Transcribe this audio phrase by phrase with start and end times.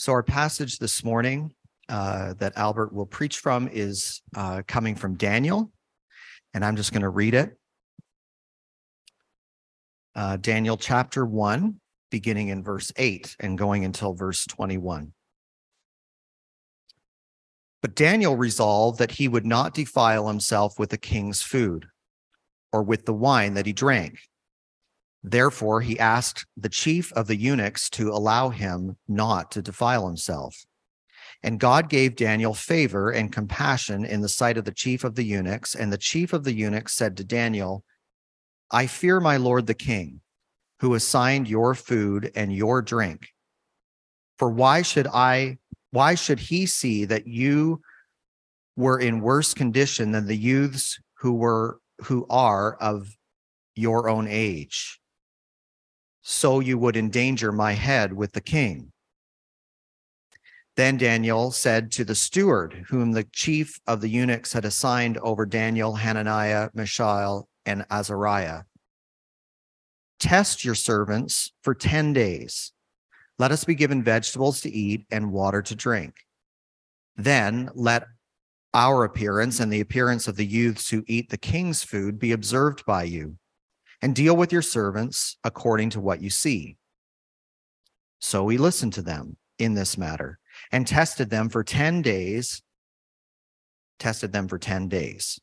[0.00, 1.52] So, our passage this morning
[1.90, 5.70] uh, that Albert will preach from is uh, coming from Daniel,
[6.54, 7.58] and I'm just going to read it.
[10.14, 11.78] Uh, Daniel chapter 1,
[12.10, 15.12] beginning in verse 8 and going until verse 21.
[17.82, 21.88] But Daniel resolved that he would not defile himself with the king's food
[22.72, 24.18] or with the wine that he drank.
[25.22, 30.64] Therefore, he asked the chief of the eunuchs to allow him not to defile himself.
[31.42, 35.22] And God gave Daniel favor and compassion in the sight of the chief of the
[35.24, 35.74] eunuchs.
[35.74, 37.84] And the chief of the eunuchs said to Daniel,
[38.70, 40.20] I fear my lord the king,
[40.80, 43.28] who assigned your food and your drink.
[44.38, 45.58] For why should I,
[45.90, 47.82] why should he see that you
[48.76, 53.16] were in worse condition than the youths who were, who are of
[53.74, 55.00] your own age?
[56.22, 58.92] So you would endanger my head with the king.
[60.76, 65.44] Then Daniel said to the steward, whom the chief of the eunuchs had assigned over
[65.44, 68.62] Daniel, Hananiah, Mishael, and Azariah
[70.20, 72.72] Test your servants for 10 days.
[73.38, 76.14] Let us be given vegetables to eat and water to drink.
[77.16, 78.04] Then let
[78.74, 82.84] our appearance and the appearance of the youths who eat the king's food be observed
[82.84, 83.36] by you
[84.02, 86.76] and deal with your servants according to what you see.
[88.20, 90.38] So he listened to them in this matter
[90.72, 92.62] and tested them for 10 days,
[93.98, 95.40] tested them for 10 days.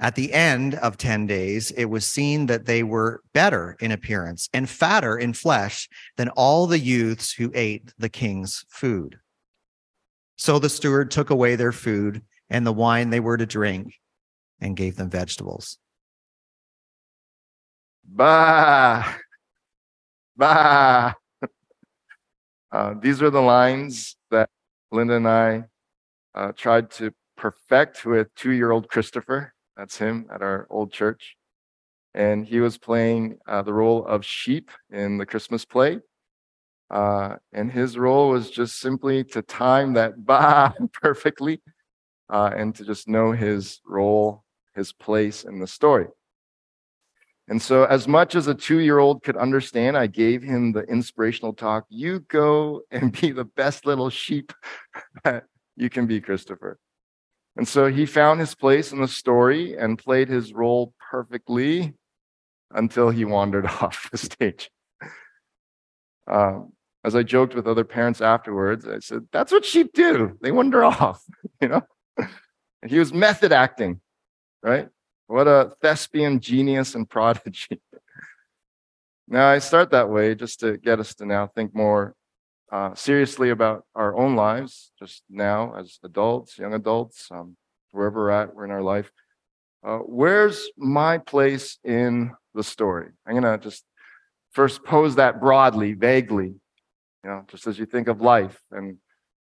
[0.00, 4.48] At the end of 10 days, it was seen that they were better in appearance
[4.52, 9.20] and fatter in flesh than all the youths who ate the king's food.
[10.36, 13.94] So the steward took away their food and the wine they were to drink
[14.60, 15.78] and gave them vegetables.
[18.04, 19.02] Bah,
[20.36, 21.14] bah.
[22.70, 24.48] Uh, these are the lines that
[24.90, 25.64] Linda and I
[26.34, 29.54] uh, tried to perfect with two year old Christopher.
[29.76, 31.36] That's him at our old church.
[32.14, 36.00] And he was playing uh, the role of sheep in the Christmas play.
[36.90, 41.60] Uh, and his role was just simply to time that bah perfectly
[42.30, 46.08] uh, and to just know his role, his place in the story.
[47.52, 50.84] And so, as much as a two year old could understand, I gave him the
[50.84, 54.54] inspirational talk you go and be the best little sheep
[55.24, 55.44] that
[55.76, 56.78] you can be, Christopher.
[57.56, 61.92] And so he found his place in the story and played his role perfectly
[62.70, 64.70] until he wandered off the stage.
[66.26, 66.72] Um,
[67.04, 70.38] as I joked with other parents afterwards, I said, That's what sheep do.
[70.40, 71.22] They wander off,
[71.60, 71.82] you know?
[72.16, 74.00] And he was method acting,
[74.62, 74.88] right?
[75.32, 77.80] What a thespian genius and prodigy.
[79.26, 82.14] now, I start that way just to get us to now think more
[82.70, 87.56] uh, seriously about our own lives, just now as adults, young adults, um,
[87.92, 89.10] wherever we're at, we're in our life.
[89.82, 93.08] Uh, where's my place in the story?
[93.26, 93.84] I'm going to just
[94.50, 98.98] first pose that broadly, vaguely, you know, just as you think of life and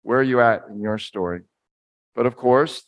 [0.03, 1.41] where are you at in your story.
[2.15, 2.83] But of course,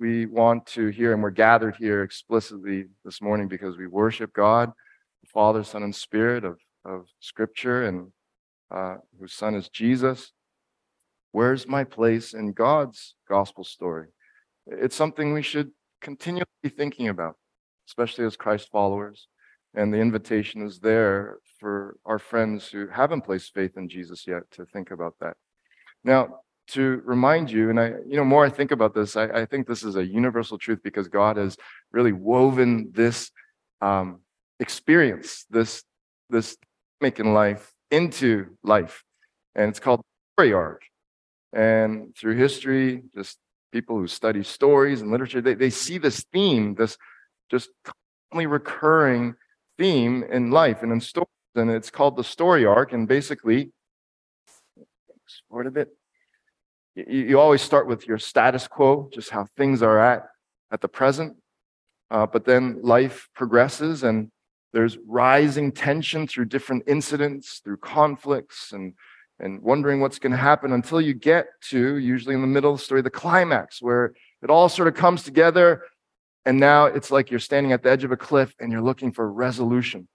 [0.00, 4.72] we want to hear, and we're gathered here explicitly this morning because we worship God,
[5.22, 8.12] the Father, Son, and Spirit of, of Scripture, and
[8.70, 10.32] uh, whose Son is Jesus.
[11.32, 14.08] Where's my place in God's gospel story?
[14.66, 15.70] It's something we should
[16.00, 17.36] continually be thinking about,
[17.88, 19.26] especially as Christ followers.
[19.74, 24.42] And the invitation is there for our friends who haven't placed faith in Jesus yet
[24.52, 25.36] to think about that.
[26.04, 29.46] Now, to remind you, and I, you know, more I think about this, I, I
[29.46, 31.56] think this is a universal truth because God has
[31.92, 33.30] really woven this
[33.80, 34.20] um,
[34.60, 35.84] experience, this
[36.30, 36.56] this
[37.00, 39.04] making life into life,
[39.54, 40.82] and it's called the story arc.
[41.52, 43.38] And through history, just
[43.72, 46.98] people who study stories and literature, they, they see this theme, this
[47.50, 49.34] just constantly recurring
[49.78, 52.92] theme in life and in stories, and it's called the story arc.
[52.92, 53.72] And basically,
[55.24, 55.97] export a bit
[57.06, 60.26] you, you always start with your status quo, just how things are at
[60.72, 61.36] at the present.
[62.10, 64.30] Uh, but then life progresses and
[64.72, 68.94] there's rising tension through different incidents, through conflicts, and,
[69.38, 72.78] and wondering what's going to happen until you get to, usually in the middle of
[72.78, 75.84] the story, the climax, where it all sort of comes together.
[76.44, 79.12] And now it's like you're standing at the edge of a cliff and you're looking
[79.12, 80.08] for resolution.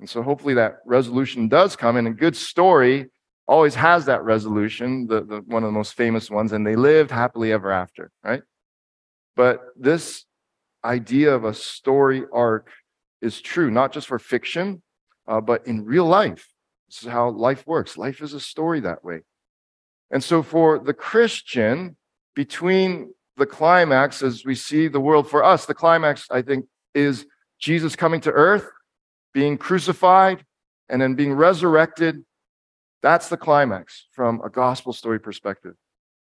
[0.00, 1.96] And so hopefully that resolution does come.
[1.96, 3.06] And a good story
[3.50, 7.10] always has that resolution, the, the, one of the most famous ones, and they lived
[7.10, 8.42] happily ever after, right?
[9.34, 10.24] But this
[10.84, 12.70] idea of a story arc
[13.20, 14.82] is true, not just for fiction,
[15.26, 16.46] uh, but in real life.
[16.88, 17.98] This is how life works.
[17.98, 19.22] Life is a story that way.
[20.12, 21.96] And so for the Christian,
[22.36, 27.26] between the climax as we see the world for us, the climax, I think, is
[27.58, 28.68] Jesus coming to earth,
[29.34, 30.44] being crucified,
[30.88, 32.24] and then being resurrected.
[33.02, 35.74] That's the climax from a gospel story perspective.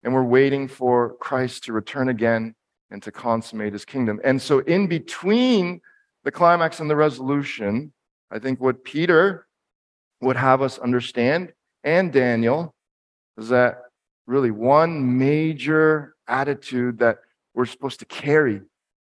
[0.02, 2.54] And we're waiting for Christ to return again
[2.90, 4.20] and to consummate his kingdom.
[4.24, 5.80] And so, in between
[6.24, 7.92] the climax and the resolution,
[8.30, 9.46] I think what Peter
[10.20, 11.52] would have us understand
[11.84, 12.74] and Daniel
[13.36, 13.82] is that
[14.26, 17.18] really one major attitude that
[17.54, 18.60] we're supposed to carry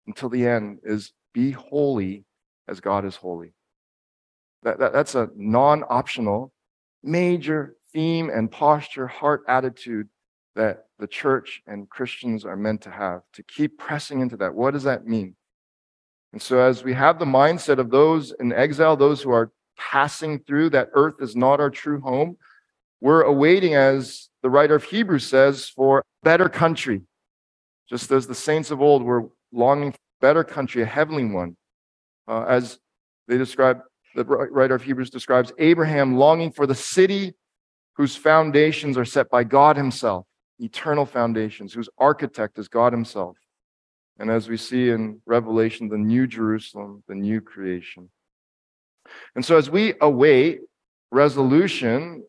[0.05, 2.23] until the end is be holy
[2.67, 3.53] as God is holy.
[4.63, 6.51] That, that, that's a non optional,
[7.03, 10.09] major theme and posture, heart attitude
[10.55, 14.53] that the church and Christians are meant to have, to keep pressing into that.
[14.53, 15.35] What does that mean?
[16.33, 20.39] And so, as we have the mindset of those in exile, those who are passing
[20.39, 22.37] through, that earth is not our true home,
[22.99, 27.03] we're awaiting, as the writer of Hebrews says, for better country.
[27.87, 31.55] Just as the saints of old were longing for better country, a heavenly one.
[32.27, 32.79] Uh, as
[33.27, 33.81] they describe,
[34.17, 37.35] the writer of Hebrews describes Abraham longing for the city
[37.97, 40.25] whose foundations are set by God Himself,
[40.57, 43.37] eternal foundations, whose architect is God Himself.
[44.17, 48.09] And as we see in Revelation, the new Jerusalem, the new creation.
[49.35, 50.61] And so as we await
[51.11, 52.23] resolution,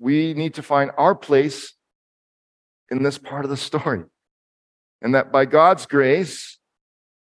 [0.00, 1.74] we need to find our place
[2.90, 4.02] in this part of the story.
[5.00, 6.58] And that by God's grace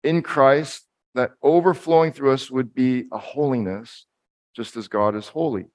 [0.03, 4.05] in Christ, that overflowing through us would be a holiness,
[4.55, 5.65] just as God is holy.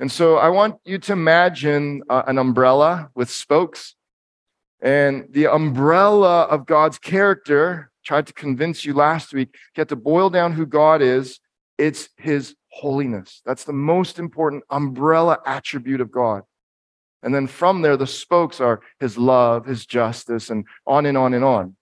[0.00, 3.94] And so I want you to imagine uh, an umbrella with spokes.
[4.80, 9.96] And the umbrella of God's character, tried to convince you last week, you have to
[9.96, 11.40] boil down who God is.
[11.76, 13.42] It's his holiness.
[13.44, 16.42] That's the most important umbrella attribute of God.
[17.22, 21.34] And then from there, the spokes are his love, his justice, and on and on
[21.34, 21.76] and on.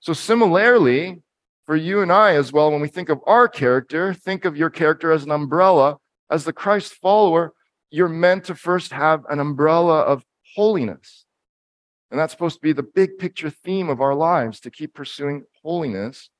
[0.00, 1.21] So, similarly,
[1.66, 4.70] for you and I as well, when we think of our character, think of your
[4.70, 5.98] character as an umbrella.
[6.30, 7.52] As the Christ follower,
[7.90, 10.24] you're meant to first have an umbrella of
[10.54, 11.24] holiness.
[12.10, 15.44] And that's supposed to be the big picture theme of our lives to keep pursuing
[15.62, 16.30] holiness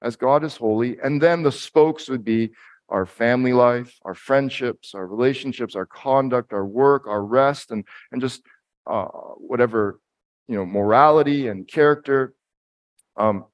[0.00, 0.98] as God is holy.
[1.02, 2.50] And then the spokes would be
[2.88, 8.20] our family life, our friendships, our relationships, our conduct, our work, our rest, and, and
[8.20, 8.42] just
[8.86, 10.00] uh, whatever,
[10.46, 12.34] you know, morality and character.
[13.16, 13.44] Um,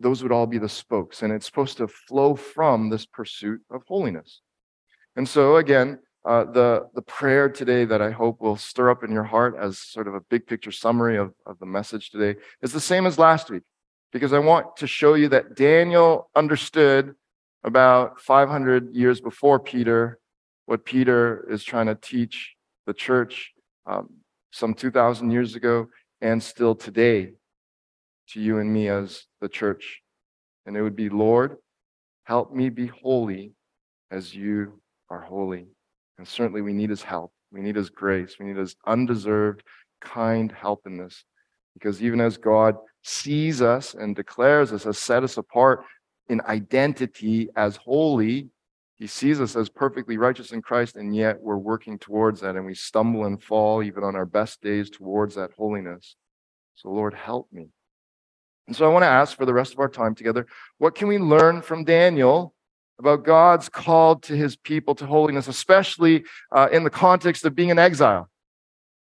[0.00, 1.22] those would all be the spokes.
[1.22, 4.40] And it's supposed to flow from this pursuit of holiness.
[5.16, 9.12] And so, again, uh, the, the prayer today that I hope will stir up in
[9.12, 12.72] your heart as sort of a big picture summary of, of the message today is
[12.72, 13.62] the same as last week,
[14.12, 17.14] because I want to show you that Daniel understood
[17.64, 20.18] about 500 years before Peter,
[20.66, 22.54] what Peter is trying to teach
[22.86, 23.52] the church
[23.86, 24.10] um,
[24.50, 25.88] some 2,000 years ago
[26.20, 27.32] and still today
[28.30, 30.00] to you and me as the church.
[30.66, 31.56] And it would be, Lord,
[32.24, 33.52] help me be holy
[34.10, 34.80] as you
[35.10, 35.66] are holy.
[36.18, 37.32] And certainly we need his help.
[37.50, 38.36] We need his grace.
[38.38, 39.62] We need his undeserved,
[40.00, 41.24] kind help in this.
[41.74, 45.84] Because even as God sees us and declares us as set us apart
[46.28, 48.48] in identity as holy.
[48.96, 52.66] He sees us as perfectly righteous in Christ, and yet we're working towards that, and
[52.66, 56.16] we stumble and fall even on our best days towards that holiness.
[56.74, 57.68] So, Lord, help me.
[58.68, 60.46] And so I want to ask for the rest of our time together
[60.76, 62.54] what can we learn from Daniel
[62.98, 67.70] about God's call to his people to holiness, especially uh, in the context of being
[67.70, 68.28] in exile?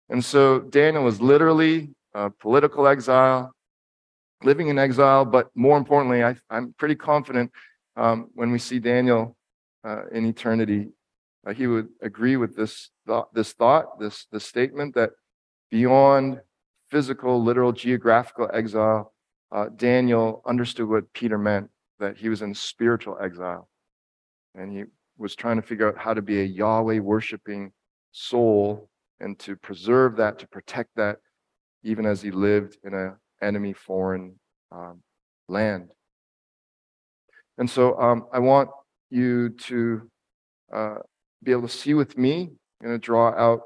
[0.10, 3.52] And so Daniel was literally a political exile
[4.42, 7.52] living in exile, but more importantly, I, am pretty confident
[7.98, 9.36] um, when we see Daniel
[9.84, 10.92] uh, in eternity,
[11.46, 15.10] uh, he would agree with this thought, this thought, this, this statement that
[15.72, 16.40] beyond
[16.90, 19.14] physical, literal, geographical exile,
[19.52, 23.70] uh, Daniel understood what Peter meant, that he was in spiritual exile.
[24.56, 24.84] And he
[25.18, 27.72] was trying to figure out how to be a Yahweh worshiping
[28.12, 28.90] soul
[29.20, 31.18] and to preserve that, to protect that,
[31.84, 34.36] even as he lived in a enemy foreign
[34.72, 35.02] um,
[35.48, 35.90] land.
[37.58, 38.70] And so um, I want
[39.10, 40.10] you to
[40.74, 40.96] uh,
[41.44, 42.52] be able to see with me.
[42.82, 43.62] I'm going to draw out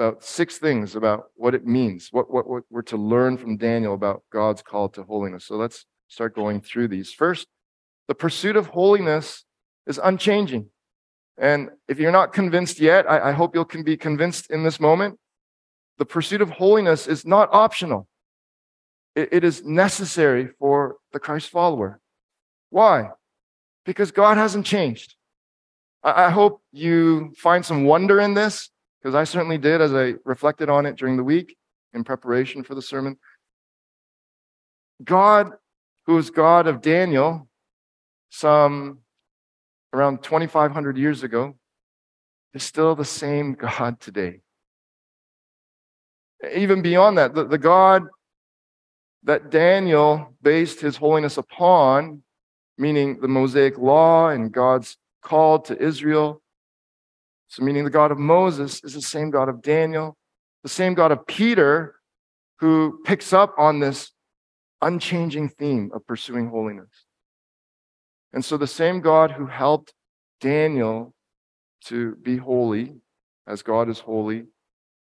[0.00, 3.94] about six things about what it means, what, what, what we're to learn from Daniel
[3.94, 5.44] about God's call to holiness.
[5.44, 7.12] So let's start going through these.
[7.12, 7.46] First,
[8.08, 9.44] the pursuit of holiness
[9.86, 10.70] is unchanging.
[11.38, 14.80] And if you're not convinced yet, I, I hope you can be convinced in this
[14.80, 15.18] moment.
[15.98, 18.08] The pursuit of holiness is not optional
[19.14, 22.00] it is necessary for the Christ follower.
[22.70, 23.10] Why?
[23.84, 25.16] Because God hasn't changed.
[26.02, 30.68] I hope you find some wonder in this because I certainly did as I reflected
[30.68, 31.56] on it during the week
[31.94, 33.16] in preparation for the sermon.
[35.02, 35.52] God,
[36.06, 37.48] who is God of Daniel,
[38.30, 38.98] some
[39.92, 41.56] around 2,500 years ago,
[42.52, 44.40] is still the same God today.
[46.54, 48.04] Even beyond that, the, the God
[49.24, 52.22] that Daniel based his holiness upon,
[52.78, 56.39] meaning the Mosaic law and God's call to Israel,
[57.50, 60.16] so meaning the God of Moses is the same God of Daniel,
[60.62, 61.96] the same God of Peter,
[62.60, 64.12] who picks up on this
[64.80, 67.06] unchanging theme of pursuing holiness.
[68.32, 69.92] And so the same God who helped
[70.40, 71.12] Daniel
[71.86, 72.94] to be holy,
[73.48, 74.44] as God is holy,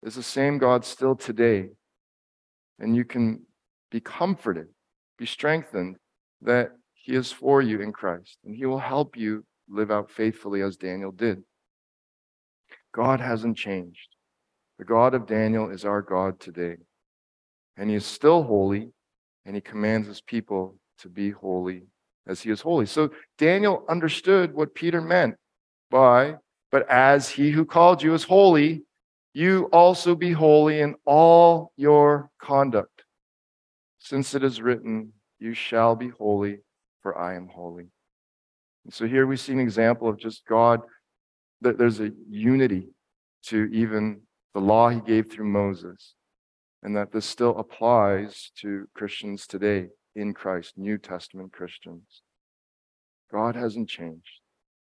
[0.01, 1.67] is the same God still today.
[2.79, 3.41] And you can
[3.91, 4.67] be comforted,
[5.17, 5.97] be strengthened
[6.43, 10.61] that He is for you in Christ, and He will help you live out faithfully
[10.61, 11.43] as Daniel did.
[12.93, 14.15] God hasn't changed.
[14.77, 16.77] The God of Daniel is our God today.
[17.77, 18.91] And He is still holy,
[19.45, 21.83] and He commands His people to be holy
[22.27, 22.85] as He is holy.
[22.85, 25.35] So Daniel understood what Peter meant
[25.89, 26.35] by,
[26.71, 28.83] but as He who called you is holy,
[29.33, 33.03] you also be holy in all your conduct.
[33.99, 36.59] Since it is written, You shall be holy,
[37.01, 37.87] for I am holy.
[38.85, 40.81] And so here we see an example of just God,
[41.61, 42.89] there's a unity
[43.47, 44.21] to even
[44.53, 46.15] the law he gave through Moses,
[46.83, 52.21] and that this still applies to Christians today in Christ, New Testament Christians.
[53.31, 54.41] God hasn't changed,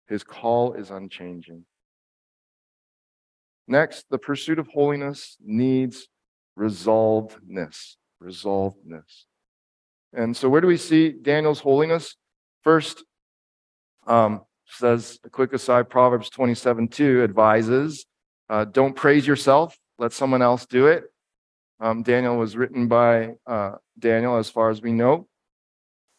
[0.08, 1.66] his call is unchanging.
[3.68, 6.08] Next, the pursuit of holiness needs
[6.60, 7.96] resolvedness.
[8.22, 9.26] Resolvedness.
[10.12, 12.16] And so, where do we see Daniel's holiness?
[12.62, 13.04] First,
[14.06, 18.06] um, says a quick aside Proverbs 27 2 advises
[18.50, 21.06] uh, don't praise yourself, let someone else do it.
[21.80, 25.28] Um, Daniel was written by uh, Daniel, as far as we know.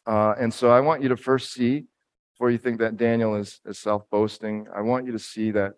[0.07, 1.85] Uh, and so, I want you to first see,
[2.35, 5.75] before you think that Daniel is, is self boasting, I want you to see that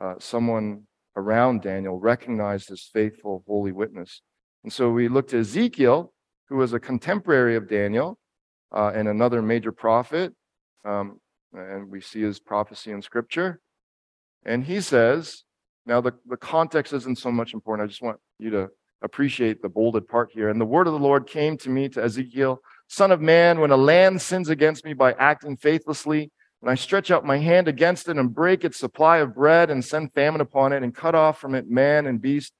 [0.00, 0.84] uh, someone
[1.16, 4.22] around Daniel recognized his faithful, holy witness.
[4.64, 6.12] And so we look to Ezekiel,
[6.48, 8.18] who was a contemporary of Daniel
[8.72, 10.32] uh, and another major prophet.
[10.84, 11.20] Um,
[11.52, 13.60] and we see his prophecy in scripture.
[14.44, 15.44] And he says,
[15.86, 17.86] now the, the context isn't so much important.
[17.86, 18.68] I just want you to
[19.02, 20.48] appreciate the bolded part here.
[20.48, 23.70] And the word of the Lord came to me, to Ezekiel, Son of man, when
[23.70, 26.30] a land sins against me by acting faithlessly,
[26.60, 29.84] and I stretch out my hand against it and break its supply of bread and
[29.84, 32.52] send famine upon it and cut off from it man and beast,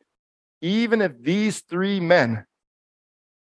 [0.63, 2.47] even if these three men.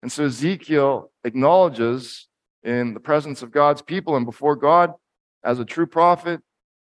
[0.01, 2.27] And so Ezekiel acknowledges
[2.63, 4.93] in the presence of God's people and before God
[5.45, 6.41] as a true prophet.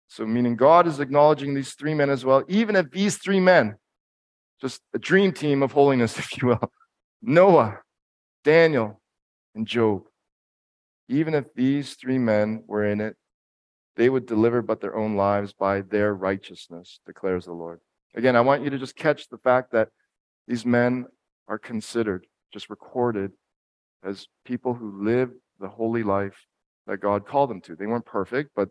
[0.09, 3.75] So, meaning God is acknowledging these three men as well, even if these three men,
[4.59, 6.71] just a dream team of holiness, if you will
[7.21, 7.79] Noah,
[8.43, 9.01] Daniel,
[9.55, 10.03] and Job,
[11.09, 13.15] even if these three men were in it,
[13.95, 17.79] they would deliver but their own lives by their righteousness, declares the Lord.
[18.15, 19.89] Again, I want you to just catch the fact that
[20.47, 21.05] these men
[21.47, 23.31] are considered, just recorded,
[24.03, 26.45] as people who lived the holy life
[26.87, 27.75] that God called them to.
[27.75, 28.69] They weren't perfect, but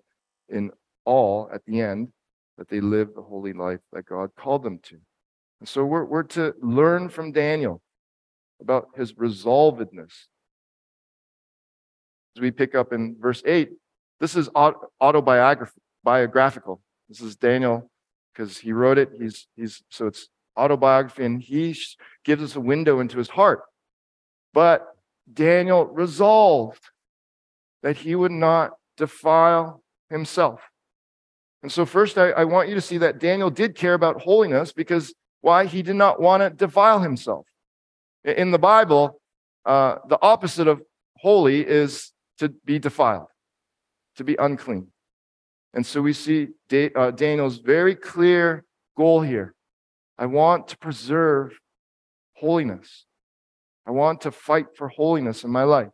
[0.49, 0.70] in
[1.04, 2.08] all, at the end,
[2.58, 4.96] that they lived the holy life that God called them to.
[5.61, 7.80] And so we're, we're to learn from Daniel
[8.61, 10.12] about his resolvedness.
[12.35, 13.70] As we pick up in verse 8,
[14.20, 16.80] this is autobiographical.
[17.08, 17.90] This is Daniel
[18.32, 19.11] because he wrote it.
[19.18, 21.76] He's, he's, so it's autobiography, and he
[22.25, 23.62] gives us a window into his heart.
[24.54, 24.87] But
[25.30, 26.80] Daniel resolved
[27.87, 30.61] that he would not defile himself.
[31.62, 34.73] And so, first, I, I, want you to see that Daniel did care about holiness
[34.73, 35.66] because why?
[35.66, 37.47] He did not want to defile himself.
[38.25, 39.21] In the Bible,
[39.64, 40.83] uh, the opposite of
[41.19, 43.28] holy is to be defiled,
[44.16, 44.88] to be unclean.
[45.73, 48.64] And so we see da- uh, Daniel's very clear
[48.97, 49.55] goal here.
[50.19, 51.57] I want to preserve
[52.35, 53.07] holiness.
[53.87, 55.93] I want to fight for holiness in my life.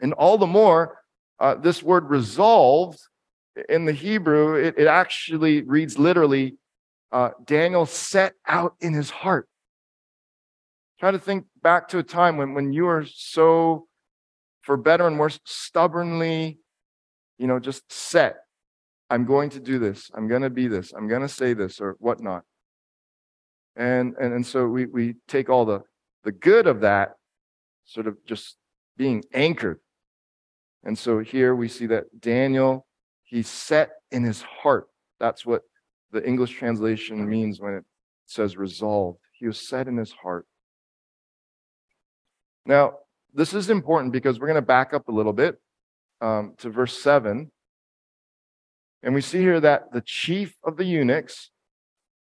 [0.00, 0.98] And all the more,
[1.38, 2.98] uh, this word resolved
[3.68, 6.56] in the Hebrew, it, it actually reads literally
[7.12, 9.48] uh, Daniel set out in his heart.
[10.98, 13.86] Try to think back to a time when, when you were so,
[14.62, 16.58] for better and worse, stubbornly,
[17.38, 18.36] you know, just set.
[19.08, 20.10] I'm going to do this.
[20.14, 20.92] I'm going to be this.
[20.92, 22.44] I'm going to say this or whatnot.
[23.76, 25.80] And, and, and so we, we take all the,
[26.22, 27.14] the good of that
[27.86, 28.56] sort of just
[28.96, 29.80] being anchored
[30.84, 32.86] and so here we see that Daniel,
[33.22, 34.88] he set in his heart.
[35.18, 35.62] That's what
[36.12, 37.84] the English translation means when it
[38.26, 39.18] says resolved.
[39.32, 40.46] He was set in his heart.
[42.66, 42.94] Now,
[43.34, 45.60] this is important because we're going to back up a little bit
[46.20, 47.50] um, to verse 7.
[49.02, 51.50] And we see here that the chief of the eunuchs,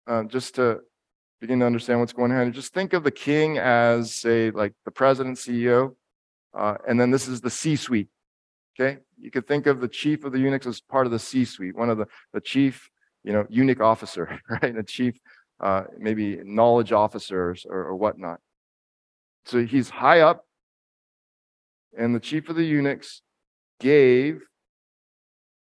[0.06, 0.80] uh, just to
[1.40, 4.90] begin to understand what's going on, just think of the king as, say, like the
[4.90, 5.94] president, CEO,
[6.56, 8.08] uh, and then this is the C suite.
[8.78, 8.98] Okay?
[9.18, 11.76] You could think of the chief of the eunuchs as part of the C suite,
[11.76, 12.90] one of the, the chief,
[13.24, 14.74] you know, eunuch officer, right?
[14.74, 15.18] The chief,
[15.60, 18.40] uh, maybe knowledge officers or, or whatnot.
[19.46, 20.44] So he's high up,
[21.96, 23.22] and the chief of the eunuchs
[23.80, 24.42] gave.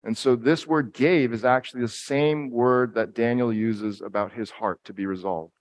[0.04, 4.50] And so this word gave is actually the same word that Daniel uses about his
[4.50, 5.52] heart to be resolved.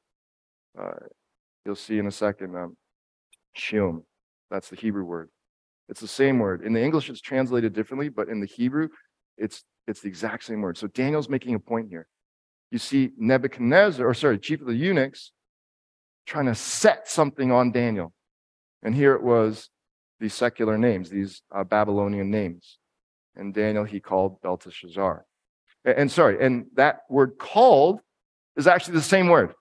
[0.78, 0.92] Uh,
[1.64, 2.76] you'll see in a second, um,
[3.54, 4.04] shum.
[4.50, 5.30] That's the Hebrew word.
[5.90, 6.62] It's the same word.
[6.62, 8.88] In the English, it's translated differently, but in the Hebrew,
[9.37, 10.78] it's it's the exact same word.
[10.78, 12.06] So Daniel's making a point here.
[12.70, 15.32] You see Nebuchadnezzar, or sorry, chief of the eunuchs,
[16.26, 18.12] trying to set something on Daniel.
[18.85, 19.68] And here it was
[20.20, 22.78] these secular names, these uh, Babylonian names.
[23.35, 25.25] And Daniel, he called Belteshazzar.
[25.85, 28.00] And, and sorry, and that word called
[28.56, 29.54] is actually the same word.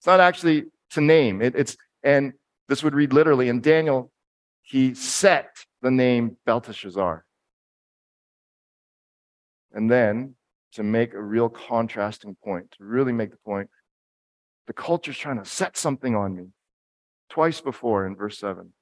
[0.00, 1.40] It's not actually to name.
[1.40, 2.32] It, it's, and
[2.68, 4.10] this would read literally, and Daniel,
[4.62, 5.50] he set
[5.82, 7.24] the name Belteshazzar.
[9.72, 10.34] And then
[10.72, 13.68] to make a real contrasting point, to really make the point,
[14.66, 16.46] the culture's trying to set something on me.
[17.28, 18.72] Twice before in verse 7.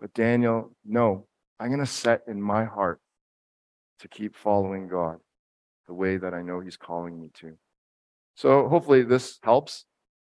[0.00, 1.26] But Daniel, no,
[1.58, 3.00] I'm going to set in my heart
[4.00, 5.18] to keep following God
[5.86, 7.56] the way that I know He's calling me to.
[8.34, 9.84] So hopefully this helps.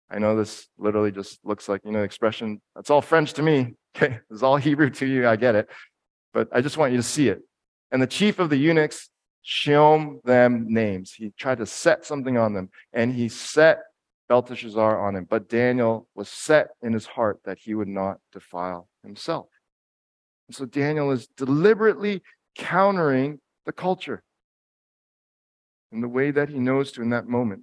[0.10, 3.44] I know this literally just looks like, you know, the expression, that's all French to
[3.44, 3.76] me.
[3.96, 5.28] Okay, it's all Hebrew to you.
[5.28, 5.70] I get it.
[6.34, 7.44] But I just want you to see it.
[7.92, 9.12] And the chief of the eunuchs
[9.44, 11.14] showed them names.
[11.14, 13.84] He tried to set something on them, and he set
[14.30, 15.28] Belteshazzar on him.
[15.30, 19.46] But Daniel was set in his heart that he would not defile himself.
[20.48, 22.24] And so Daniel is deliberately
[22.56, 24.24] countering the culture
[25.92, 27.62] in the way that he knows to in that moment.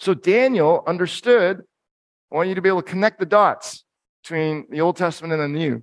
[0.00, 1.62] So Daniel understood.
[2.30, 3.84] I want you to be able to connect the dots
[4.22, 5.82] between the Old Testament and the New.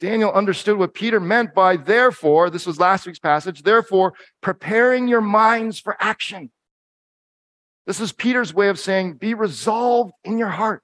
[0.00, 5.22] Daniel understood what Peter meant by therefore, this was last week's passage, therefore, preparing your
[5.22, 6.50] minds for action.
[7.86, 10.82] This is Peter's way of saying, be resolved in your heart.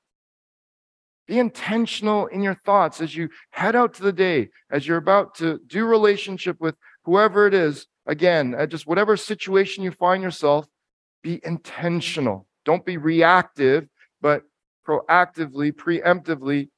[1.26, 5.34] Be intentional in your thoughts as you head out to the day, as you're about
[5.36, 7.86] to do relationship with whoever it is.
[8.06, 10.66] Again, at just whatever situation you find yourself,
[11.22, 12.46] be intentional.
[12.64, 13.88] Don't be reactive,
[14.20, 14.42] but
[14.86, 16.68] proactively, preemptively,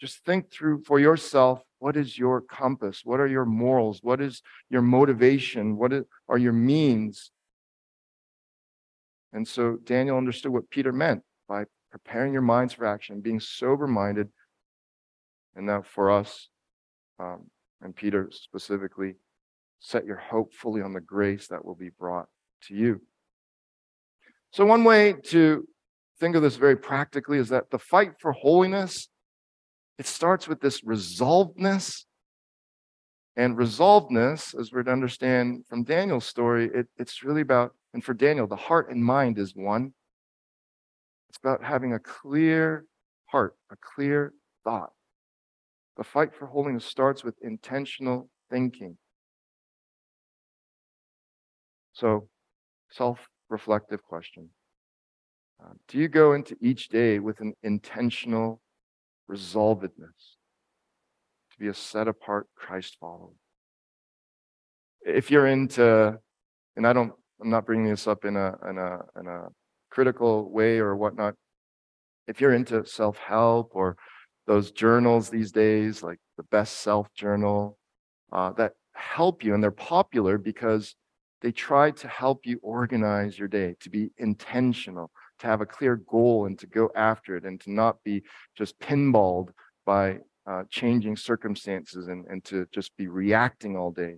[0.00, 3.00] just think through for yourself what is your compass?
[3.04, 4.00] What are your morals?
[4.02, 4.40] What is
[4.70, 5.76] your motivation?
[5.76, 5.92] What
[6.28, 7.32] are your means?
[9.32, 13.86] And so Daniel understood what Peter meant by preparing your minds for action, being sober
[13.86, 14.28] minded.
[15.56, 16.48] And now for us,
[17.18, 19.16] um, and Peter specifically,
[19.80, 22.28] set your hope fully on the grace that will be brought
[22.68, 23.00] to you.
[24.52, 25.66] So, one way to
[26.20, 29.08] think of this very practically is that the fight for holiness
[29.98, 32.04] it starts with this resolvedness
[33.36, 38.14] and resolvedness as we're to understand from daniel's story it, it's really about and for
[38.14, 39.92] daniel the heart and mind is one
[41.32, 42.84] it's about having a clear
[43.24, 44.34] heart, a clear
[44.64, 44.92] thought.
[45.96, 48.98] The fight for holiness starts with intentional thinking.
[51.94, 52.28] So,
[52.90, 54.48] self reflective question
[55.62, 58.60] uh, Do you go into each day with an intentional
[59.30, 60.20] resolvedness
[61.52, 63.36] to be a set apart Christ follower?
[65.02, 66.18] If you're into,
[66.76, 69.48] and I don't, I'm not bringing this up in a, in a, in a
[69.90, 71.34] critical way or whatnot,
[72.26, 73.96] if you're into self help or
[74.46, 77.78] those journals these days, like the Best Self Journal,
[78.32, 80.94] uh, that help you, and they're popular because
[81.42, 85.96] they try to help you organize your day, to be intentional, to have a clear
[85.96, 88.22] goal and to go after it, and to not be
[88.56, 89.48] just pinballed
[89.84, 94.16] by uh, changing circumstances and, and to just be reacting all day.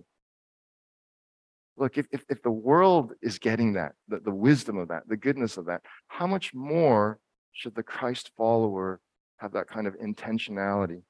[1.77, 5.17] Look, if, if, if the world is getting that, the, the wisdom of that, the
[5.17, 7.19] goodness of that, how much more
[7.51, 9.01] should the Christ follower
[9.37, 11.01] have that kind of intentionality?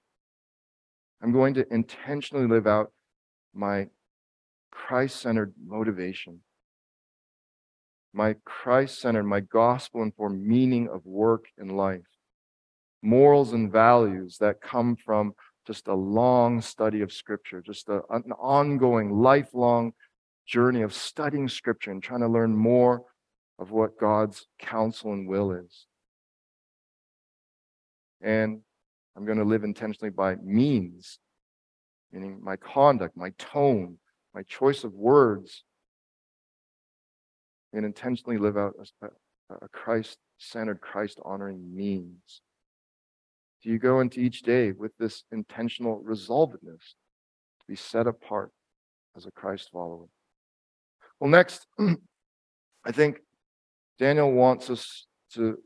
[1.21, 2.91] I'm going to intentionally live out
[3.53, 3.87] my
[4.75, 6.41] Christ centered motivation,
[8.13, 12.07] my Christ centered, my gospel informed meaning of work and life,
[13.01, 15.33] morals and values that come from
[15.65, 19.93] just a long study of Scripture, just a, an ongoing, lifelong
[20.45, 23.03] journey of studying scripture and trying to learn more
[23.57, 25.87] of what God's counsel and will is.
[28.21, 28.61] And
[29.15, 31.19] I'm going to live intentionally by means,
[32.11, 33.97] meaning my conduct, my tone,
[34.35, 35.63] my choice of words,
[37.71, 39.07] and intentionally live out a,
[39.61, 42.41] a Christ centered, Christ honoring means.
[43.63, 46.83] Do you go into each day with this intentional resolvedness
[47.59, 48.51] to be set apart
[49.15, 50.05] as a Christ follower?
[51.19, 53.19] Well, next, I think
[53.97, 55.57] Daniel wants us to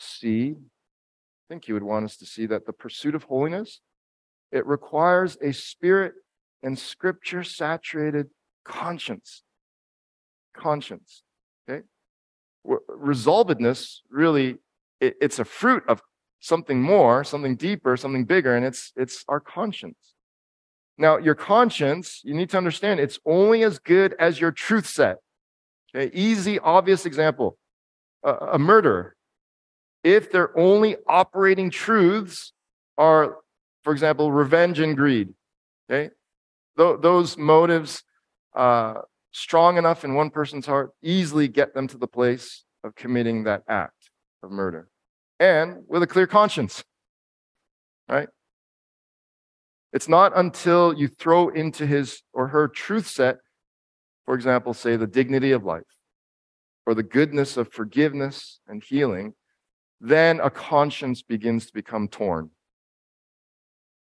[0.00, 3.80] see, I think he would want us to see that the pursuit of holiness,
[4.50, 6.14] it requires a spirit
[6.66, 8.26] and scripture saturated
[8.64, 9.44] conscience.
[10.54, 11.22] Conscience.
[11.70, 11.82] Okay?
[12.66, 14.56] Resolvedness really,
[15.00, 16.02] it, it's a fruit of
[16.40, 20.14] something more, something deeper, something bigger, and it's it's our conscience.
[20.98, 25.18] Now, your conscience, you need to understand, it's only as good as your truth set.
[25.94, 27.58] Okay, easy, obvious example.
[28.24, 29.14] A, a murderer,
[30.02, 32.52] if their only operating truths
[32.98, 33.36] are,
[33.84, 35.28] for example, revenge and greed,
[35.88, 36.10] okay,
[36.78, 38.02] Th- those motives
[38.54, 38.94] uh,
[39.32, 43.62] strong enough in one person's heart easily get them to the place of committing that
[43.68, 44.10] act
[44.42, 44.88] of murder,
[45.40, 46.84] and with a clear conscience,
[48.08, 48.28] right?
[49.92, 53.38] It's not until you throw into his or her truth set
[54.26, 55.82] for example, say the dignity of life
[56.84, 59.34] or the goodness of forgiveness and healing,
[60.00, 62.50] then a conscience begins to become torn.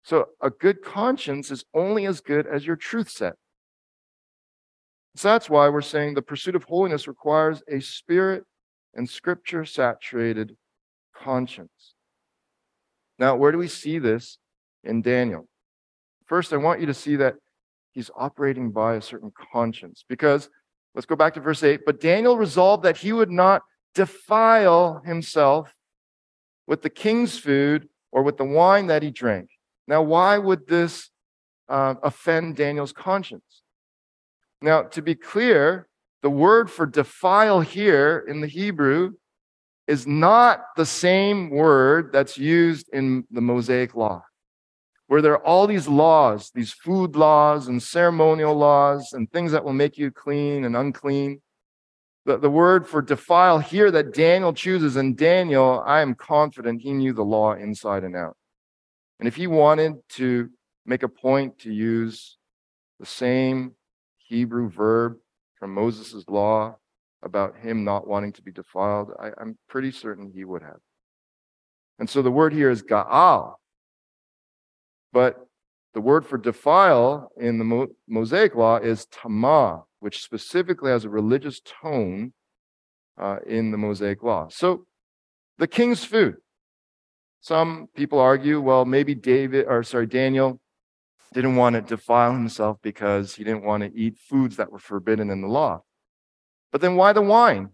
[0.03, 3.35] So a good conscience is only as good as your truth set.
[5.15, 8.45] So that's why we're saying the pursuit of holiness requires a spirit
[8.95, 10.57] and scripture saturated
[11.15, 11.95] conscience.
[13.19, 14.39] Now, where do we see this
[14.83, 15.49] in Daniel?
[16.27, 17.35] First, I want you to see that
[17.93, 20.05] he's operating by a certain conscience.
[20.09, 20.49] Because,
[20.95, 23.63] let's go back to verse 8, but Daniel resolved that he would not
[23.95, 25.75] defile himself
[26.67, 29.51] with the king's food or with the wine that he drank.
[29.89, 31.11] Now, why would this
[31.69, 33.63] uh, offend Daniel's conscience?
[34.61, 35.89] Now, to be clear,
[36.23, 39.13] the word for defile here in the Hebrew
[39.89, 44.23] is not the same word that's used in the Mosaic law
[45.13, 49.63] where there are all these laws, these food laws and ceremonial laws and things that
[49.63, 51.43] will make you clean and unclean.
[52.25, 56.95] The, the word for defile here that Daniel chooses, and Daniel, I am confident he
[56.95, 58.39] knew the law inside and out.
[59.23, 60.51] And if he wanted to
[60.85, 62.39] make a point to use
[62.99, 63.77] the same
[64.17, 65.19] Hebrew verb
[65.61, 66.75] from Moses' law
[67.23, 70.81] about him not wanting to be defiled, I, I'm pretty certain he would have.
[72.01, 73.55] And so the word here is ga'al,
[75.13, 75.37] but
[75.95, 81.61] the word for defile in the Mosaic law is tama, which specifically has a religious
[81.81, 82.33] tone
[83.21, 84.49] uh, in the Mosaic law.
[84.51, 84.85] So
[85.59, 86.39] the king's food.
[87.43, 90.61] Some people argue, well, maybe David, or sorry, Daniel
[91.35, 95.29] didn't want to defile himself because he didn't want to eat foods that were forbidden
[95.29, 95.83] in the law.
[96.71, 97.71] But then why the wine?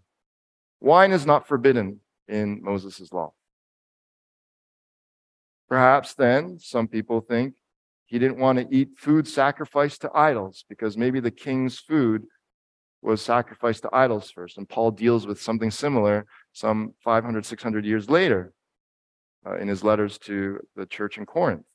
[0.81, 3.33] Wine is not forbidden in Moses' law.
[5.67, 7.53] Perhaps then some people think
[8.07, 12.23] he didn't want to eat food sacrificed to idols because maybe the king's food
[13.03, 14.57] was sacrificed to idols first.
[14.57, 18.51] And Paul deals with something similar some 500, 600 years later
[19.45, 21.65] uh, in his letters to the church in Corinth.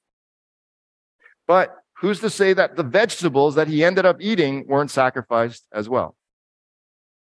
[1.46, 5.88] But who's to say that the vegetables that he ended up eating weren't sacrificed as
[5.88, 6.16] well?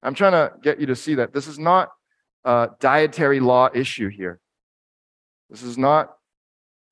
[0.03, 1.91] I'm trying to get you to see that this is not
[2.45, 4.41] a dietary law issue here.
[5.49, 6.15] This is not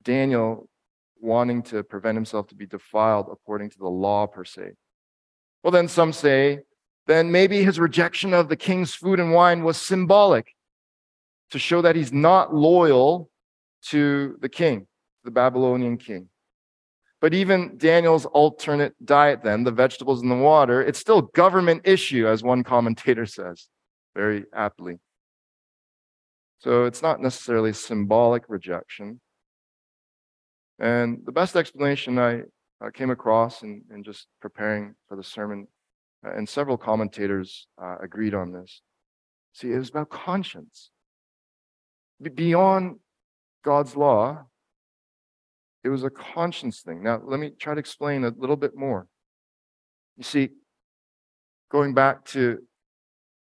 [0.03, 0.67] Daniel
[1.19, 4.71] wanting to prevent himself to be defiled according to the law per se.
[5.63, 6.59] Well, then some say,
[7.07, 10.53] then maybe his rejection of the king's food and wine was symbolic
[11.53, 13.29] to show that he's not loyal
[13.83, 14.87] to the king,
[15.23, 16.27] the Babylonian king.
[17.21, 22.27] But even Daniel's alternate diet, then, the vegetables and the water, it's still government issue,
[22.27, 23.69] as one commentator says
[24.15, 24.97] very aptly.
[26.57, 29.21] So it's not necessarily symbolic rejection.
[30.79, 32.41] And the best explanation I
[32.83, 35.67] uh, came across in, in just preparing for the sermon,
[36.25, 38.81] uh, and several commentators uh, agreed on this.
[39.53, 40.89] See, it was about conscience.
[42.29, 42.97] Beyond
[43.63, 44.45] God's law,
[45.83, 47.03] it was a conscience thing.
[47.03, 49.07] Now, let me try to explain a little bit more.
[50.17, 50.49] You see,
[51.71, 52.59] going back to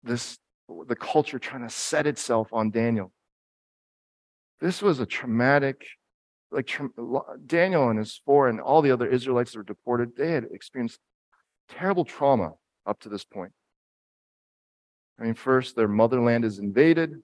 [0.03, 0.39] this,
[0.87, 3.11] the culture trying to set itself on Daniel.
[4.59, 5.85] This was a traumatic
[6.53, 6.69] like
[7.45, 10.99] Daniel and his four and all the other Israelites that were deported, they had experienced
[11.67, 12.51] terrible trauma
[12.85, 13.51] up to this point.
[15.19, 17.21] I mean, first, their motherland is invaded,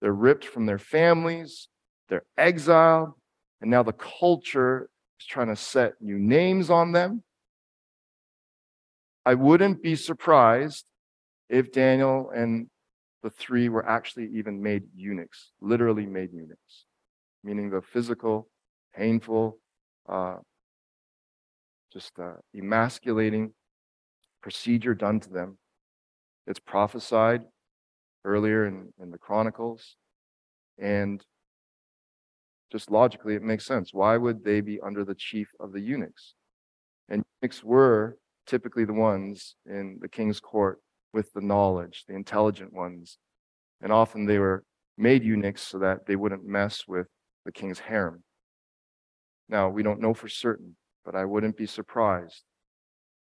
[0.00, 1.68] they're ripped from their families,
[2.08, 3.12] they're exiled,
[3.60, 4.88] and now the culture
[5.20, 7.22] is trying to set new names on them.
[9.26, 10.86] I wouldn't be surprised
[11.48, 12.68] if Daniel and
[13.22, 16.86] the three were actually even made eunuchs, literally made eunuchs,
[17.42, 18.48] meaning the physical,
[18.94, 19.58] painful,
[20.08, 20.36] uh,
[21.92, 23.52] just uh, emasculating
[24.42, 25.58] procedure done to them.
[26.46, 27.44] It's prophesied
[28.28, 29.96] earlier in, in the Chronicles.
[30.78, 31.24] And
[32.70, 33.94] just logically, it makes sense.
[33.94, 36.34] Why would they be under the chief of the eunuchs?
[37.08, 40.80] And eunuchs were typically the ones in the king's court
[41.12, 43.18] with the knowledge, the intelligent ones.
[43.80, 44.64] And often they were
[44.98, 47.06] made eunuchs so that they wouldn't mess with
[47.46, 48.22] the king's harem.
[49.48, 52.42] Now, we don't know for certain, but I wouldn't be surprised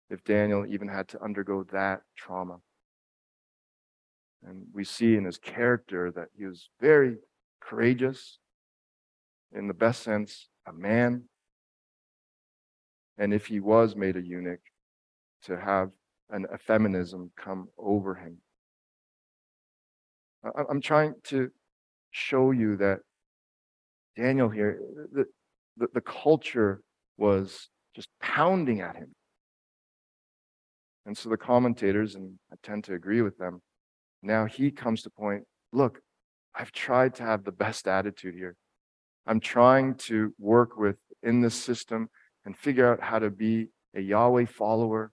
[0.10, 2.58] if Daniel even had to undergo that trauma.
[4.46, 7.18] And we see in his character that he was very
[7.60, 8.40] courageous,
[9.54, 11.24] in the best sense, a man.
[13.18, 14.62] And if he was made a eunuch,
[15.44, 15.90] to have
[16.30, 18.38] an effeminism come over him.
[20.70, 21.50] I'm trying to
[22.12, 23.00] show you that
[24.16, 24.80] Daniel here,
[25.14, 25.26] the,
[25.78, 26.82] the, the culture
[27.18, 29.14] was just pounding at him.
[31.06, 33.62] And so the commentators, and I tend to agree with them,
[34.22, 36.02] now he comes to point look,
[36.56, 38.56] I've tried to have the best attitude here.
[39.26, 42.10] I'm trying to work with in this system
[42.46, 45.12] and figure out how to be a Yahweh follower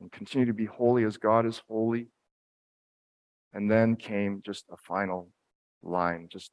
[0.00, 2.08] and continue to be holy as God is holy.
[3.52, 5.30] And then came just a final
[5.82, 6.50] line, just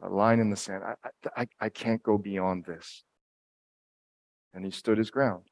[0.00, 0.84] a line in the sand.
[0.84, 3.02] I, I, I can't go beyond this.
[4.52, 5.42] And he stood his ground.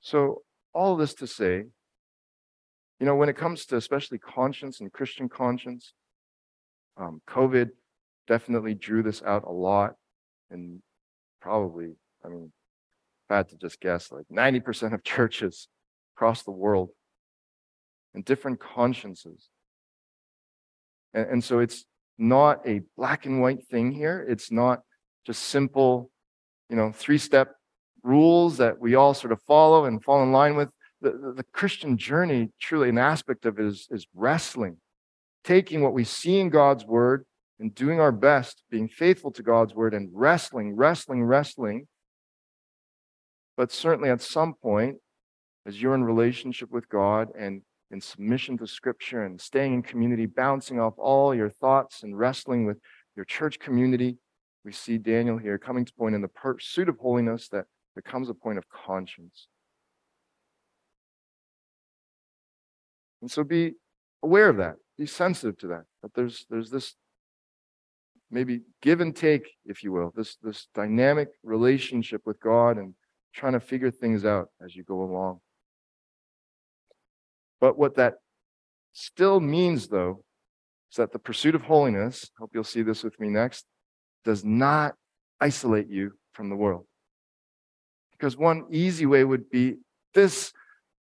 [0.00, 1.64] So, all this to say,
[3.00, 5.92] you know, when it comes to especially conscience and Christian conscience,
[6.96, 7.70] um, COVID
[8.26, 9.94] definitely drew this out a lot.
[10.50, 10.82] And
[11.40, 11.92] probably,
[12.24, 12.52] I mean,
[13.30, 15.68] I had to just guess, like 90% of churches
[16.16, 16.90] across the world
[18.14, 19.48] and different consciences.
[21.14, 21.84] And, and so it's
[22.18, 24.26] not a black and white thing here.
[24.28, 24.80] It's not
[25.24, 26.10] just simple,
[26.68, 27.54] you know, three step
[28.02, 31.44] rules that we all sort of follow and fall in line with the, the, the
[31.52, 34.78] Christian journey, truly an aspect of it is, is wrestling,
[35.44, 37.24] taking what we see in God's word
[37.60, 41.86] and doing our best, being faithful to God's word and wrestling, wrestling, wrestling.
[43.56, 44.96] But certainly at some point,
[45.66, 50.26] as you're in relationship with God and in submission to scripture and staying in community,
[50.26, 52.78] bouncing off all your thoughts and wrestling with
[53.16, 54.18] your church community,
[54.64, 58.34] we see Daniel here coming to point in the pursuit of holiness that becomes a
[58.34, 59.48] point of conscience.
[63.20, 63.72] And so be
[64.22, 64.76] aware of that.
[64.96, 65.84] Be sensitive to that.
[66.02, 66.94] That there's there's this
[68.30, 72.94] maybe give and take, if you will, this this dynamic relationship with God and
[73.34, 75.40] trying to figure things out as you go along.
[77.60, 78.14] But what that
[78.92, 80.24] still means, though,
[80.90, 83.64] is that the pursuit of holiness, hope you'll see this with me next,
[84.24, 84.94] does not
[85.40, 86.86] isolate you from the world.
[88.12, 89.76] Because one easy way would be
[90.14, 90.52] this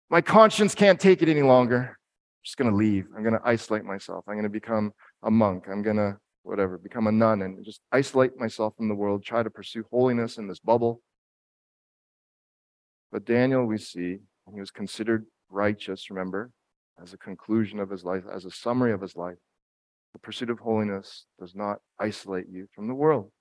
[0.09, 1.98] my conscience can't take it any longer
[2.43, 3.05] just going to leave.
[3.15, 4.23] I'm going to isolate myself.
[4.27, 4.91] I'm going to become
[5.23, 5.65] a monk.
[5.69, 9.43] I'm going to, whatever, become a nun and just isolate myself from the world, try
[9.43, 11.01] to pursue holiness in this bubble.
[13.11, 14.19] But Daniel, we see,
[14.53, 16.51] he was considered righteous, remember,
[17.01, 19.37] as a conclusion of his life, as a summary of his life.
[20.13, 23.31] The pursuit of holiness does not isolate you from the world.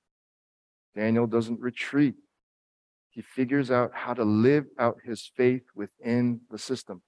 [0.94, 2.14] Daniel doesn't retreat.
[3.11, 7.02] He figures out how to live out his faith within the system.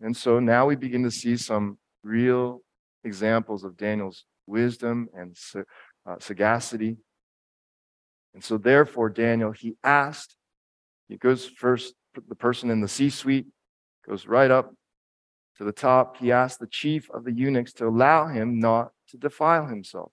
[0.00, 2.62] And so now we begin to see some real
[3.04, 5.36] examples of Daniel's wisdom and
[6.08, 6.96] uh, sagacity.
[8.34, 10.36] And so, therefore, Daniel, he asked,
[11.08, 11.94] he goes first,
[12.28, 13.46] the person in the C suite
[14.06, 14.72] goes right up
[15.56, 16.18] to the top.
[16.18, 20.12] He asked the chief of the eunuchs to allow him not to defile himself,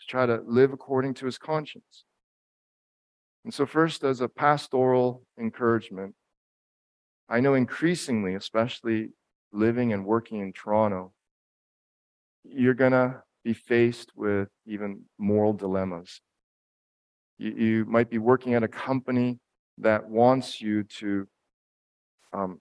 [0.00, 2.04] to try to live according to his conscience.
[3.44, 6.14] And so, first, as a pastoral encouragement,
[7.32, 9.08] I know increasingly, especially
[9.54, 11.14] living and working in Toronto,
[12.44, 16.20] you're going to be faced with even moral dilemmas.
[17.38, 19.38] You, you, might be working at a company
[19.78, 21.26] that wants you to
[22.34, 22.60] um,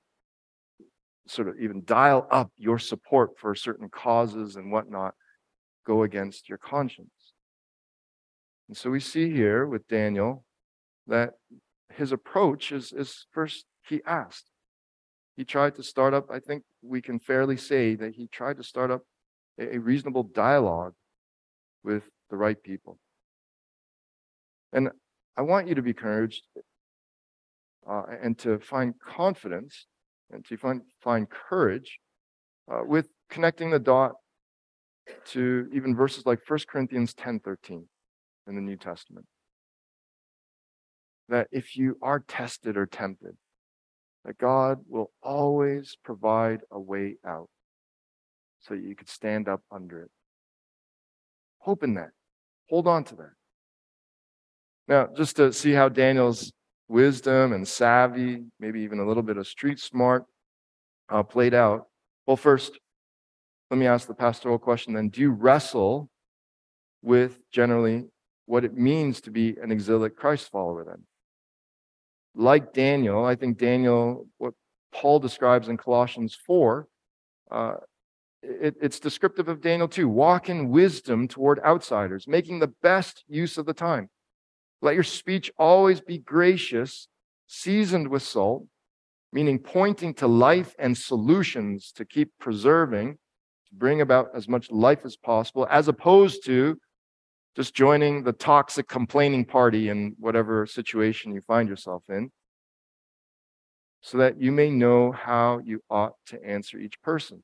[1.28, 5.16] sort of even dial up your support for certain causes and whatnot,
[5.86, 7.34] go against your conscience.
[8.70, 10.46] And so we see here with Daniel
[11.08, 11.32] that
[11.90, 14.51] his approach is, is first he asked.
[15.42, 18.64] He tried to start up, I think we can fairly say that he tried to
[18.64, 19.02] start up
[19.60, 20.94] a, a reasonable dialogue
[21.84, 23.00] with the right people.
[24.72, 24.90] And
[25.36, 26.44] I want you to be encouraged
[27.90, 29.88] uh, and to find confidence
[30.30, 31.98] and to find, find courage
[32.72, 34.12] uh, with connecting the dot
[35.30, 37.88] to even verses like 1 Corinthians 10 13
[38.46, 39.26] in the New Testament.
[41.30, 43.38] That if you are tested or tempted,
[44.26, 47.50] that God will always provide a way out
[48.60, 50.12] so that you could stand up under it.
[51.60, 52.12] Hope in that.
[52.70, 53.34] Hold on to that.
[54.88, 56.52] Now, just to see how Daniel's
[56.88, 60.26] wisdom and savvy, maybe even a little bit of street smart,
[61.10, 61.88] uh, played out.
[62.26, 62.80] Well, first,
[63.70, 65.10] let me ask the pastoral question then.
[65.10, 66.10] Do you wrestle
[67.02, 68.06] with generally
[68.46, 71.04] what it means to be an exilic Christ follower then?
[72.34, 74.54] Like Daniel, I think Daniel, what
[74.94, 76.88] Paul describes in Colossians 4,
[77.52, 77.74] uh,
[78.42, 80.08] it, it's descriptive of Daniel too.
[80.08, 84.10] Walk in wisdom toward outsiders, making the best use of the time.
[84.82, 87.08] Let your speech always be gracious,
[87.48, 88.66] seasoned with salt,
[89.32, 95.06] meaning pointing to life and solutions to keep preserving, to bring about as much life
[95.06, 96.78] as possible, as opposed to
[97.56, 102.32] just joining the toxic complaining party in whatever situation you find yourself in,
[104.02, 107.44] so that you may know how you ought to answer each person.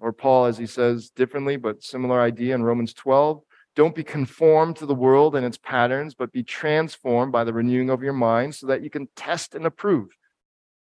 [0.00, 3.42] Or Paul, as he says differently, but similar idea in Romans 12
[3.74, 7.88] don't be conformed to the world and its patterns, but be transformed by the renewing
[7.88, 10.08] of your mind so that you can test and approve.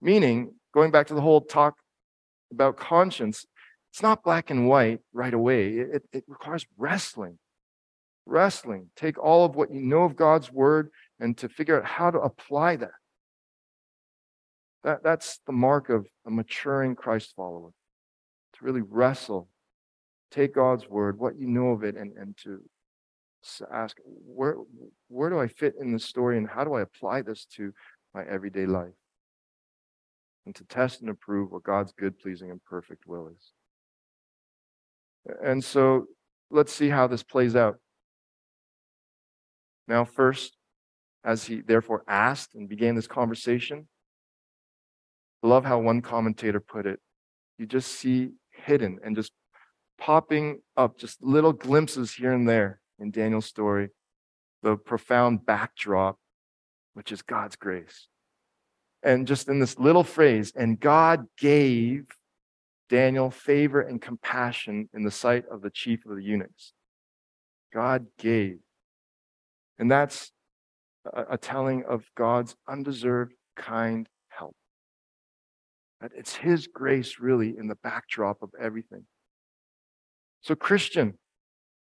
[0.02, 1.76] Meaning, going back to the whole talk
[2.52, 3.46] about conscience,
[3.92, 5.74] it's not black and white right away.
[5.74, 7.40] It, it requires wrestling.
[8.28, 8.90] Wrestling.
[8.96, 12.20] Take all of what you know of God's word and to figure out how to
[12.20, 12.92] apply that.
[14.84, 17.72] that that's the mark of a maturing Christ follower.
[18.54, 19.50] To really wrestle
[20.32, 22.62] take God's word, what you know of it, and, and to
[23.72, 24.56] ask where
[25.08, 27.72] where do I fit in the story and how do I apply this to
[28.14, 28.94] my everyday life?
[30.46, 33.52] And to test and approve what God's good, pleasing, and perfect will is.
[35.44, 36.08] And so
[36.50, 37.80] let's see how this plays out.
[39.88, 40.58] Now, first,
[41.24, 43.88] as he therefore asked and began this conversation,
[45.44, 47.00] I love how one commentator put it.
[47.58, 49.32] You just see hidden and just
[49.98, 53.90] popping up, just little glimpses here and there in Daniel's story,
[54.62, 56.18] the profound backdrop,
[56.94, 58.08] which is God's grace.
[59.04, 62.06] And just in this little phrase, and God gave
[62.90, 66.74] Daniel favor and compassion in the sight of the chief of the eunuchs.
[67.74, 68.60] God gave.
[69.80, 70.32] And that's
[71.12, 74.56] a, a telling of God's undeserved, kind help.
[76.02, 79.06] That it's His grace, really, in the backdrop of everything.
[80.42, 81.16] So, Christian,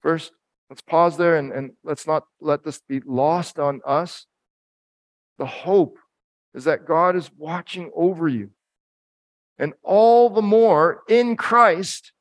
[0.01, 0.31] first,
[0.69, 4.25] Let's pause there and, and let's not let this be lost on us.
[5.37, 5.97] The hope
[6.53, 8.51] is that God is watching over you.
[9.59, 12.11] And all the more in Christ,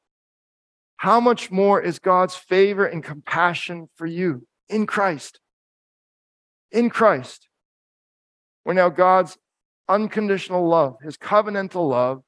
[0.98, 5.40] how much more is God's favor and compassion for you in Christ?
[6.74, 7.48] In Christ.
[8.66, 9.38] We're now God's
[9.88, 12.22] unconditional love, his covenantal love,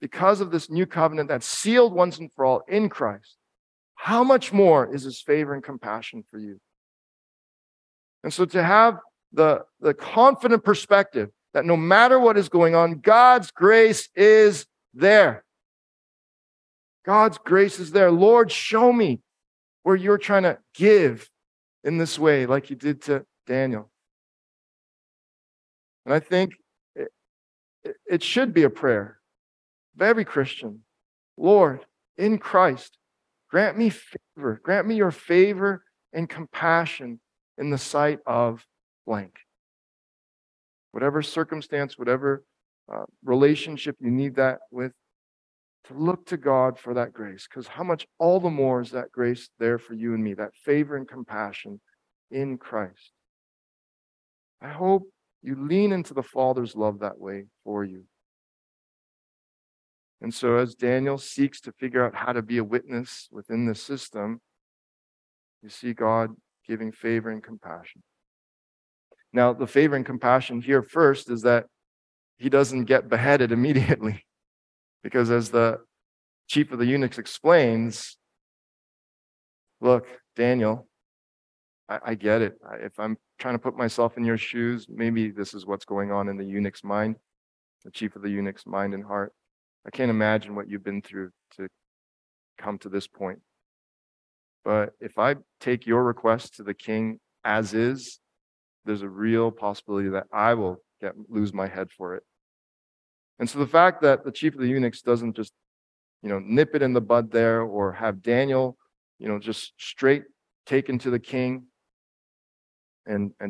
[0.00, 3.36] because of this new covenant that's sealed once and for all in Christ
[3.98, 6.60] how much more is his favor and compassion for you?
[8.22, 8.98] And so to have
[9.32, 15.44] the, the confident perspective that no matter what is going on, God's grace is there.
[17.04, 18.12] God's grace is there.
[18.12, 19.20] Lord, show me
[19.82, 21.28] where you're trying to give
[21.82, 23.90] in this way, like you did to Daniel.
[26.04, 26.52] And I think
[26.94, 27.08] it,
[28.06, 29.18] it should be a prayer
[29.96, 30.84] of every Christian.
[31.36, 31.84] Lord,
[32.16, 32.98] in Christ,
[33.50, 34.60] Grant me favor.
[34.62, 35.82] Grant me your favor
[36.12, 37.20] and compassion
[37.56, 38.64] in the sight of
[39.06, 39.38] blank.
[40.92, 42.44] Whatever circumstance, whatever
[42.92, 44.92] uh, relationship you need that with,
[45.84, 47.46] to look to God for that grace.
[47.48, 50.54] Because how much all the more is that grace there for you and me, that
[50.64, 51.80] favor and compassion
[52.30, 53.12] in Christ.
[54.60, 55.08] I hope
[55.42, 58.04] you lean into the Father's love that way for you.
[60.20, 63.74] And so, as Daniel seeks to figure out how to be a witness within the
[63.74, 64.40] system,
[65.62, 66.30] you see God
[66.66, 68.02] giving favor and compassion.
[69.32, 71.66] Now, the favor and compassion here first is that
[72.36, 74.24] he doesn't get beheaded immediately.
[75.04, 75.78] Because as the
[76.48, 78.16] chief of the eunuchs explains,
[79.80, 80.87] look, Daniel,
[81.88, 82.58] I, I get it.
[82.80, 86.28] If I'm trying to put myself in your shoes, maybe this is what's going on
[86.28, 87.16] in the eunuch's mind,
[87.84, 89.32] the chief of the eunuch's mind and heart.
[89.86, 91.68] I can't imagine what you've been through to
[92.58, 93.40] come to this point.
[94.64, 98.18] But if I take your request to the king as is,
[98.84, 102.22] there's a real possibility that I will get lose my head for it.
[103.38, 105.52] And so the fact that the chief of the eunuchs doesn't just,
[106.22, 108.76] you know, nip it in the bud there or have Daniel,
[109.18, 110.24] you know, just straight
[110.66, 111.64] taken to the king
[113.08, 113.46] and and